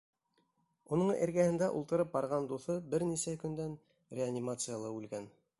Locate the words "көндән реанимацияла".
3.47-4.95